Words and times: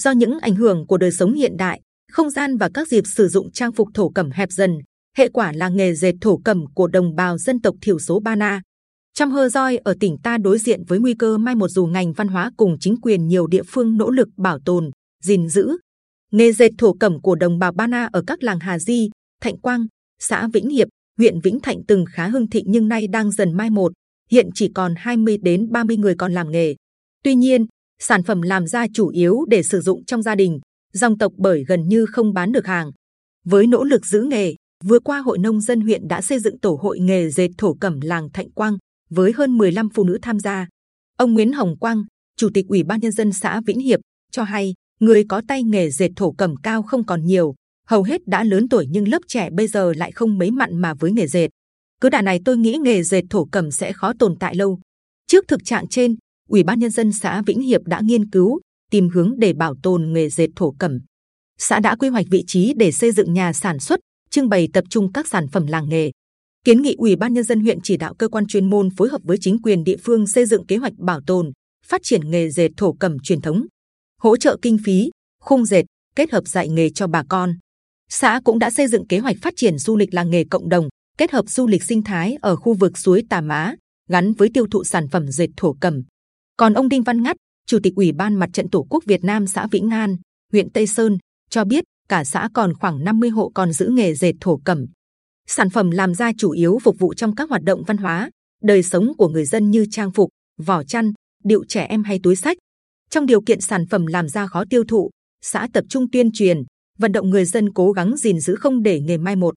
Do 0.00 0.10
những 0.10 0.38
ảnh 0.38 0.54
hưởng 0.54 0.86
của 0.86 0.96
đời 0.96 1.12
sống 1.12 1.32
hiện 1.32 1.56
đại, 1.56 1.80
không 2.12 2.30
gian 2.30 2.56
và 2.56 2.70
các 2.74 2.88
dịp 2.88 3.04
sử 3.06 3.28
dụng 3.28 3.52
trang 3.52 3.72
phục 3.72 3.88
thổ 3.94 4.08
cẩm 4.08 4.30
hẹp 4.30 4.52
dần, 4.52 4.78
hệ 5.16 5.28
quả 5.28 5.52
là 5.52 5.68
nghề 5.68 5.94
dệt 5.94 6.12
thổ 6.20 6.40
cẩm 6.44 6.64
của 6.74 6.86
đồng 6.86 7.14
bào 7.14 7.38
dân 7.38 7.60
tộc 7.60 7.74
thiểu 7.82 7.98
số 7.98 8.20
Ba 8.20 8.36
Na. 8.36 8.62
Trăm 9.14 9.30
hơ 9.30 9.48
roi 9.48 9.76
ở 9.76 9.94
tỉnh 10.00 10.16
ta 10.22 10.38
đối 10.38 10.58
diện 10.58 10.84
với 10.88 10.98
nguy 10.98 11.14
cơ 11.14 11.38
mai 11.38 11.54
một 11.54 11.68
dù 11.68 11.86
ngành 11.86 12.12
văn 12.12 12.28
hóa 12.28 12.50
cùng 12.56 12.76
chính 12.80 13.00
quyền 13.00 13.28
nhiều 13.28 13.46
địa 13.46 13.62
phương 13.62 13.96
nỗ 13.96 14.10
lực 14.10 14.28
bảo 14.36 14.58
tồn, 14.64 14.90
gìn 15.22 15.48
giữ. 15.48 15.76
Nghề 16.32 16.52
dệt 16.52 16.70
thổ 16.78 16.92
cẩm 16.92 17.20
của 17.22 17.34
đồng 17.34 17.58
bào 17.58 17.72
Ba 17.72 17.86
Na 17.86 18.08
ở 18.12 18.22
các 18.26 18.42
làng 18.42 18.60
Hà 18.60 18.78
Di, 18.78 19.10
Thạnh 19.42 19.58
Quang, 19.58 19.86
xã 20.18 20.48
Vĩnh 20.52 20.68
Hiệp, 20.68 20.88
huyện 21.18 21.40
Vĩnh 21.40 21.60
Thạnh 21.60 21.78
từng 21.88 22.04
khá 22.12 22.28
hưng 22.28 22.50
thịnh 22.50 22.64
nhưng 22.68 22.88
nay 22.88 23.06
đang 23.06 23.30
dần 23.30 23.52
mai 23.52 23.70
một. 23.70 23.92
Hiện 24.30 24.48
chỉ 24.54 24.70
còn 24.74 24.94
20 24.96 25.38
đến 25.42 25.70
30 25.70 25.96
người 25.96 26.14
còn 26.18 26.32
làm 26.32 26.50
nghề. 26.50 26.74
Tuy 27.24 27.34
nhiên, 27.34 27.66
sản 28.00 28.22
phẩm 28.22 28.42
làm 28.42 28.66
ra 28.66 28.86
chủ 28.94 29.08
yếu 29.08 29.44
để 29.48 29.62
sử 29.62 29.80
dụng 29.80 30.04
trong 30.04 30.22
gia 30.22 30.34
đình, 30.34 30.60
dòng 30.92 31.18
tộc 31.18 31.32
bởi 31.36 31.64
gần 31.68 31.88
như 31.88 32.06
không 32.06 32.32
bán 32.32 32.52
được 32.52 32.66
hàng. 32.66 32.90
Với 33.44 33.66
nỗ 33.66 33.84
lực 33.84 34.06
giữ 34.06 34.22
nghề, 34.22 34.54
vừa 34.84 35.00
qua 35.00 35.18
hội 35.18 35.38
nông 35.38 35.60
dân 35.60 35.80
huyện 35.80 36.08
đã 36.08 36.22
xây 36.22 36.38
dựng 36.38 36.58
tổ 36.58 36.78
hội 36.82 36.98
nghề 36.98 37.30
dệt 37.30 37.48
thổ 37.58 37.74
cẩm 37.74 38.00
làng 38.00 38.28
Thạnh 38.32 38.50
Quang 38.50 38.76
với 39.10 39.32
hơn 39.32 39.58
15 39.58 39.88
phụ 39.94 40.04
nữ 40.04 40.18
tham 40.22 40.38
gia. 40.38 40.68
Ông 41.18 41.34
Nguyễn 41.34 41.52
Hồng 41.52 41.76
Quang, 41.78 42.04
chủ 42.36 42.48
tịch 42.54 42.66
ủy 42.68 42.82
ban 42.82 43.00
nhân 43.00 43.12
dân 43.12 43.32
xã 43.32 43.60
Vĩnh 43.66 43.80
Hiệp 43.80 44.00
cho 44.32 44.42
hay, 44.42 44.74
người 45.00 45.24
có 45.28 45.42
tay 45.48 45.62
nghề 45.62 45.90
dệt 45.90 46.10
thổ 46.16 46.32
cẩm 46.32 46.56
cao 46.56 46.82
không 46.82 47.06
còn 47.06 47.26
nhiều, 47.26 47.54
hầu 47.86 48.02
hết 48.02 48.26
đã 48.26 48.44
lớn 48.44 48.68
tuổi 48.68 48.86
nhưng 48.90 49.08
lớp 49.08 49.22
trẻ 49.28 49.50
bây 49.50 49.66
giờ 49.66 49.92
lại 49.96 50.12
không 50.12 50.38
mấy 50.38 50.50
mặn 50.50 50.78
mà 50.78 50.94
với 50.94 51.12
nghề 51.12 51.26
dệt. 51.26 51.48
Cứ 52.00 52.08
đà 52.08 52.22
này 52.22 52.40
tôi 52.44 52.56
nghĩ 52.56 52.78
nghề 52.80 53.02
dệt 53.02 53.22
thổ 53.30 53.44
cẩm 53.44 53.70
sẽ 53.70 53.92
khó 53.92 54.12
tồn 54.18 54.36
tại 54.40 54.54
lâu. 54.54 54.80
Trước 55.26 55.44
thực 55.48 55.64
trạng 55.64 55.88
trên, 55.88 56.16
ủy 56.50 56.62
ban 56.62 56.78
nhân 56.78 56.90
dân 56.90 57.12
xã 57.12 57.42
Vĩnh 57.46 57.60
Hiệp 57.60 57.80
đã 57.84 58.00
nghiên 58.04 58.30
cứu 58.30 58.60
tìm 58.90 59.08
hướng 59.08 59.34
để 59.38 59.52
bảo 59.52 59.74
tồn 59.82 60.12
nghề 60.12 60.28
dệt 60.28 60.48
thổ 60.56 60.74
cẩm. 60.78 60.98
Xã 61.58 61.80
đã 61.80 61.96
quy 61.96 62.08
hoạch 62.08 62.26
vị 62.30 62.44
trí 62.46 62.74
để 62.76 62.92
xây 62.92 63.12
dựng 63.12 63.32
nhà 63.32 63.52
sản 63.52 63.78
xuất, 63.78 64.00
trưng 64.30 64.48
bày 64.48 64.68
tập 64.72 64.84
trung 64.90 65.12
các 65.12 65.28
sản 65.28 65.48
phẩm 65.48 65.66
làng 65.66 65.88
nghề. 65.88 66.10
Kiến 66.64 66.82
nghị 66.82 66.94
ủy 66.98 67.16
ban 67.16 67.34
nhân 67.34 67.44
dân 67.44 67.60
huyện 67.60 67.78
chỉ 67.82 67.96
đạo 67.96 68.14
cơ 68.14 68.28
quan 68.28 68.46
chuyên 68.46 68.70
môn 68.70 68.88
phối 68.96 69.08
hợp 69.08 69.20
với 69.24 69.36
chính 69.40 69.62
quyền 69.62 69.84
địa 69.84 69.96
phương 70.04 70.26
xây 70.26 70.46
dựng 70.46 70.66
kế 70.66 70.76
hoạch 70.76 70.92
bảo 70.98 71.20
tồn, 71.26 71.52
phát 71.86 72.00
triển 72.04 72.30
nghề 72.30 72.50
dệt 72.50 72.68
thổ 72.76 72.92
cẩm 72.92 73.18
truyền 73.18 73.40
thống, 73.40 73.66
hỗ 74.22 74.36
trợ 74.36 74.56
kinh 74.62 74.78
phí, 74.84 75.10
khung 75.40 75.64
dệt, 75.64 75.82
kết 76.16 76.30
hợp 76.30 76.48
dạy 76.48 76.68
nghề 76.68 76.90
cho 76.90 77.06
bà 77.06 77.22
con. 77.28 77.54
Xã 78.08 78.40
cũng 78.44 78.58
đã 78.58 78.70
xây 78.70 78.86
dựng 78.86 79.06
kế 79.06 79.18
hoạch 79.18 79.36
phát 79.42 79.54
triển 79.56 79.78
du 79.78 79.96
lịch 79.96 80.14
làng 80.14 80.30
nghề 80.30 80.44
cộng 80.44 80.68
đồng, 80.68 80.88
kết 81.18 81.30
hợp 81.30 81.44
du 81.48 81.66
lịch 81.66 81.82
sinh 81.82 82.02
thái 82.02 82.36
ở 82.40 82.56
khu 82.56 82.74
vực 82.74 82.98
suối 82.98 83.22
Tà 83.30 83.40
Má, 83.40 83.74
gắn 84.08 84.32
với 84.32 84.48
tiêu 84.54 84.66
thụ 84.70 84.84
sản 84.84 85.08
phẩm 85.08 85.28
dệt 85.28 85.48
thổ 85.56 85.76
cẩm. 85.80 86.02
Còn 86.60 86.74
ông 86.74 86.88
Đinh 86.88 87.02
Văn 87.02 87.22
Ngắt, 87.22 87.36
Chủ 87.66 87.78
tịch 87.82 87.94
Ủy 87.96 88.12
ban 88.12 88.34
Mặt 88.34 88.50
trận 88.52 88.70
Tổ 88.70 88.86
quốc 88.90 89.04
Việt 89.06 89.24
Nam 89.24 89.46
xã 89.46 89.66
Vĩnh 89.66 89.90
An, 89.90 90.16
huyện 90.52 90.70
Tây 90.70 90.86
Sơn 90.86 91.18
cho 91.50 91.64
biết 91.64 91.84
cả 92.08 92.24
xã 92.24 92.48
còn 92.54 92.74
khoảng 92.74 93.04
50 93.04 93.30
hộ 93.30 93.50
còn 93.54 93.72
giữ 93.72 93.88
nghề 93.92 94.14
dệt 94.14 94.32
thổ 94.40 94.60
cẩm. 94.64 94.86
Sản 95.46 95.70
phẩm 95.70 95.90
làm 95.90 96.14
ra 96.14 96.32
chủ 96.38 96.50
yếu 96.50 96.78
phục 96.82 96.98
vụ 96.98 97.14
trong 97.14 97.34
các 97.34 97.50
hoạt 97.50 97.62
động 97.62 97.82
văn 97.86 97.96
hóa, 97.96 98.30
đời 98.62 98.82
sống 98.82 99.12
của 99.18 99.28
người 99.28 99.44
dân 99.44 99.70
như 99.70 99.86
trang 99.90 100.12
phục, 100.12 100.28
vỏ 100.58 100.82
chăn, 100.82 101.12
điệu 101.44 101.64
trẻ 101.68 101.84
em 101.84 102.04
hay 102.04 102.20
túi 102.22 102.36
sách. 102.36 102.56
Trong 103.10 103.26
điều 103.26 103.40
kiện 103.40 103.60
sản 103.60 103.86
phẩm 103.86 104.06
làm 104.06 104.28
ra 104.28 104.46
khó 104.46 104.64
tiêu 104.70 104.84
thụ, 104.88 105.10
xã 105.42 105.68
tập 105.72 105.84
trung 105.88 106.10
tuyên 106.10 106.32
truyền, 106.32 106.62
vận 106.98 107.12
động 107.12 107.30
người 107.30 107.44
dân 107.44 107.72
cố 107.72 107.92
gắng 107.92 108.16
gìn 108.16 108.40
giữ 108.40 108.54
không 108.54 108.82
để 108.82 109.00
nghề 109.00 109.18
mai 109.18 109.36
một. 109.36 109.54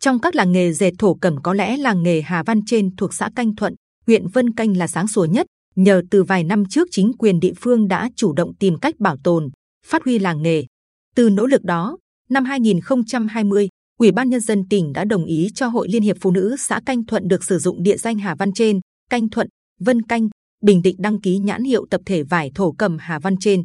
Trong 0.00 0.20
các 0.20 0.34
làng 0.34 0.52
nghề 0.52 0.72
dệt 0.72 0.92
thổ 0.98 1.14
cẩm 1.14 1.42
có 1.42 1.54
lẽ 1.54 1.76
làng 1.76 2.02
nghề 2.02 2.20
Hà 2.20 2.42
Văn 2.42 2.60
trên 2.66 2.96
thuộc 2.96 3.14
xã 3.14 3.30
Canh 3.36 3.56
Thuận, 3.56 3.74
huyện 4.06 4.28
Vân 4.28 4.54
Canh 4.54 4.76
là 4.76 4.86
sáng 4.86 5.08
sủa 5.08 5.24
nhất. 5.24 5.46
Nhờ 5.76 6.02
từ 6.10 6.22
vài 6.22 6.44
năm 6.44 6.64
trước 6.70 6.88
chính 6.90 7.12
quyền 7.18 7.40
địa 7.40 7.52
phương 7.60 7.88
đã 7.88 8.10
chủ 8.16 8.32
động 8.32 8.54
tìm 8.54 8.78
cách 8.78 8.94
bảo 8.98 9.16
tồn, 9.24 9.50
phát 9.86 10.04
huy 10.04 10.18
làng 10.18 10.42
nghề. 10.42 10.64
Từ 11.14 11.30
nỗ 11.30 11.46
lực 11.46 11.62
đó, 11.62 11.98
năm 12.28 12.44
2020, 12.44 13.68
Ủy 14.00 14.12
ban 14.12 14.30
nhân 14.30 14.40
dân 14.40 14.68
tỉnh 14.68 14.92
đã 14.92 15.04
đồng 15.04 15.24
ý 15.24 15.48
cho 15.54 15.68
Hội 15.68 15.88
Liên 15.88 16.02
hiệp 16.02 16.16
Phụ 16.20 16.30
nữ 16.30 16.56
xã 16.58 16.80
Canh 16.86 17.06
Thuận 17.06 17.28
được 17.28 17.44
sử 17.44 17.58
dụng 17.58 17.82
địa 17.82 17.96
danh 17.96 18.18
Hà 18.18 18.34
Văn 18.34 18.52
trên, 18.52 18.80
Canh 19.10 19.28
Thuận, 19.28 19.48
Vân 19.80 20.02
Canh, 20.02 20.28
Bình 20.62 20.82
Định 20.82 20.96
đăng 20.98 21.20
ký 21.20 21.38
nhãn 21.38 21.64
hiệu 21.64 21.86
tập 21.90 22.00
thể 22.06 22.22
vải 22.22 22.50
thổ 22.54 22.72
cẩm 22.72 22.96
Hà 23.00 23.18
Văn 23.18 23.36
trên. 23.40 23.62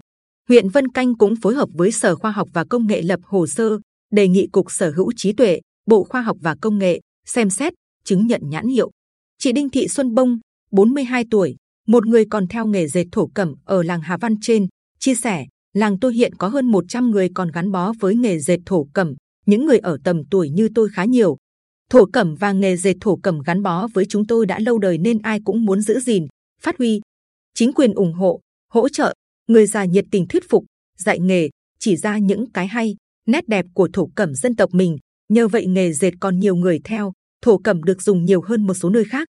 Huyện 0.50 0.70
Vân 0.70 0.88
Canh 0.88 1.18
cũng 1.18 1.36
phối 1.36 1.56
hợp 1.56 1.70
với 1.74 1.92
Sở 1.92 2.16
Khoa 2.16 2.32
học 2.32 2.48
và 2.54 2.66
Công 2.70 2.88
nghệ 2.88 3.02
lập 3.02 3.20
hồ 3.24 3.48
sơ, 3.48 3.80
đề 4.12 4.28
nghị 4.28 4.48
Cục 4.48 4.72
Sở 4.72 4.92
hữu 4.96 5.12
trí 5.16 5.34
tuệ, 5.34 5.62
Bộ 5.88 6.04
Khoa 6.04 6.22
học 6.22 6.38
và 6.42 6.56
Công 6.62 6.78
nghệ 6.78 7.00
xem 7.26 7.50
xét 7.50 7.74
chứng 8.04 8.28
nhận 8.28 8.42
nhãn 8.44 8.68
hiệu. 8.68 8.92
Chị 9.38 9.52
Đinh 9.52 9.70
Thị 9.70 9.88
Xuân 9.88 10.14
Bông, 10.14 10.40
42 10.72 11.24
tuổi, 11.32 11.56
một 11.90 12.08
người 12.08 12.26
còn 12.30 12.48
theo 12.48 12.66
nghề 12.66 12.88
dệt 12.88 13.06
thổ 13.12 13.28
cẩm 13.28 13.56
ở 13.66 13.84
làng 13.84 14.02
Hà 14.02 14.18
Văn 14.18 14.36
trên 14.42 14.68
chia 15.00 15.16
sẻ, 15.16 15.46
làng 15.74 16.00
tôi 16.00 16.14
hiện 16.14 16.36
có 16.36 16.48
hơn 16.48 16.66
100 16.66 17.12
người 17.12 17.30
còn 17.36 17.52
gắn 17.52 17.72
bó 17.72 17.94
với 18.00 18.16
nghề 18.16 18.40
dệt 18.40 18.58
thổ 18.66 18.88
cẩm. 18.94 19.14
Những 19.46 19.66
người 19.66 19.78
ở 19.78 19.98
tầm 20.04 20.22
tuổi 20.32 20.50
như 20.50 20.70
tôi 20.76 20.90
khá 20.90 21.06
nhiều. 21.06 21.38
Thổ 21.90 22.06
cẩm 22.06 22.36
và 22.36 22.52
nghề 22.52 22.78
dệt 22.78 22.94
thổ 23.02 23.16
cẩm 23.24 23.40
gắn 23.46 23.64
bó 23.64 23.88
với 23.94 24.06
chúng 24.10 24.28
tôi 24.28 24.46
đã 24.46 24.60
lâu 24.60 24.80
đời 24.80 24.98
nên 24.98 25.22
ai 25.22 25.40
cũng 25.46 25.66
muốn 25.66 25.82
giữ 25.82 26.00
gìn, 26.00 26.28
phát 26.62 26.78
huy. 26.78 27.02
Chính 27.54 27.74
quyền 27.74 27.94
ủng 27.94 28.14
hộ, 28.14 28.40
hỗ 28.74 28.90
trợ, 28.90 29.14
người 29.48 29.66
già 29.66 29.86
nhiệt 29.86 30.06
tình 30.12 30.28
thuyết 30.28 30.50
phục, 30.50 30.66
dạy 30.98 31.20
nghề, 31.20 31.50
chỉ 31.80 31.98
ra 31.98 32.18
những 32.18 32.52
cái 32.52 32.68
hay, 32.68 32.96
nét 33.28 33.48
đẹp 33.48 33.66
của 33.74 33.90
thổ 33.94 34.10
cẩm 34.16 34.36
dân 34.36 34.56
tộc 34.56 34.74
mình. 34.74 34.98
Nhờ 35.30 35.48
vậy 35.48 35.66
nghề 35.66 35.94
dệt 35.94 36.12
còn 36.20 36.40
nhiều 36.40 36.56
người 36.56 36.80
theo, 36.84 37.14
thổ 37.42 37.58
cẩm 37.58 37.84
được 37.84 38.02
dùng 38.02 38.26
nhiều 38.26 38.42
hơn 38.42 38.68
một 38.68 38.74
số 38.74 38.90
nơi 38.90 39.06
khác. 39.06 39.28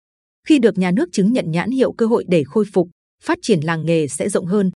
Khi 0.47 0.59
được 0.59 0.79
nhà 0.79 0.91
nước 0.91 1.09
chứng 1.13 1.33
nhận 1.33 1.51
nhãn 1.51 1.71
hiệu 1.71 1.93
cơ 1.93 2.07
hội 2.07 2.25
để 2.29 2.45
khôi 2.45 2.65
phục, 2.73 2.89
phát 3.23 3.39
triển 3.43 3.61
làng 3.61 3.87
nghề 3.87 4.09
sẽ 4.09 4.29
rộng 4.29 4.47
hơn. 4.47 4.71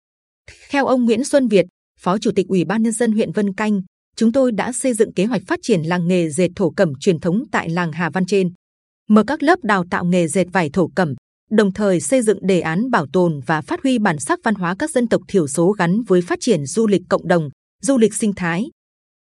Theo 0.71 0.87
ông 0.87 1.05
Nguyễn 1.05 1.25
Xuân 1.25 1.49
Việt, 1.49 1.67
Phó 2.00 2.19
Chủ 2.19 2.31
tịch 2.37 2.47
Ủy 2.49 2.65
ban 2.65 2.83
nhân 2.83 2.93
dân 2.93 3.12
huyện 3.12 3.33
Vân 3.33 3.55
Canh, 3.55 3.81
chúng 4.17 4.33
tôi 4.33 4.53
đã 4.53 4.73
xây 4.73 4.95
dựng 4.95 5.12
kế 5.12 5.25
hoạch 5.25 5.43
phát 5.47 5.59
triển 5.62 5.83
làng 5.83 6.09
nghề 6.09 6.31
dệt 6.31 6.49
thổ 6.56 6.71
cẩm 6.71 6.93
truyền 7.00 7.21
thống 7.21 7.43
tại 7.53 7.69
làng 7.69 7.93
Hà 7.93 8.11
Văn 8.11 8.27
trên, 8.27 8.53
mở 9.09 9.25
các 9.27 9.43
lớp 9.43 9.59
đào 9.62 9.84
tạo 9.91 10.05
nghề 10.05 10.28
dệt 10.28 10.45
vải 10.53 10.71
thổ 10.71 10.91
cẩm, 10.95 11.15
đồng 11.50 11.73
thời 11.73 12.00
xây 12.00 12.23
dựng 12.23 12.47
đề 12.47 12.61
án 12.61 12.91
bảo 12.91 13.06
tồn 13.12 13.41
và 13.47 13.61
phát 13.61 13.83
huy 13.83 13.99
bản 13.99 14.19
sắc 14.19 14.39
văn 14.44 14.55
hóa 14.55 14.77
các 14.79 14.91
dân 14.91 15.09
tộc 15.09 15.23
thiểu 15.29 15.47
số 15.49 15.73
gắn 15.73 16.03
với 16.03 16.21
phát 16.21 16.39
triển 16.41 16.67
du 16.67 16.87
lịch 16.87 17.03
cộng 17.09 17.29
đồng, 17.29 17.49
du 17.83 17.99
lịch 17.99 18.15
sinh 18.15 18.33
thái, 18.33 18.71